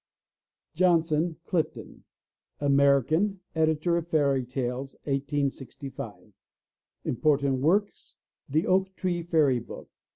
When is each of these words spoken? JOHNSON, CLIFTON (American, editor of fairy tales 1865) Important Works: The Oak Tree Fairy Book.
JOHNSON, 0.73 1.35
CLIFTON 1.45 2.05
(American, 2.59 3.41
editor 3.53 3.97
of 3.97 4.07
fairy 4.07 4.43
tales 4.43 4.95
1865) 5.03 6.33
Important 7.05 7.59
Works: 7.59 8.15
The 8.49 8.65
Oak 8.65 8.95
Tree 8.95 9.21
Fairy 9.21 9.59
Book. 9.59 9.91